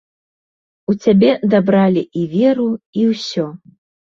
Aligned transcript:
У 0.91 0.95
цябе 1.03 1.29
адабралі 1.47 2.03
і 2.23 2.27
веру, 2.35 2.67
і 3.03 3.07
ўсё. 3.11 3.45